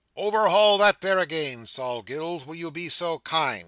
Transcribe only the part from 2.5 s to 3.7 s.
you be so kind?"